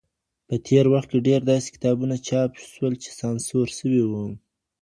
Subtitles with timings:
[0.47, 4.25] په تېر وخت کي ډېر داسې کتابونه چاپ شول چي سانسور سوي وو.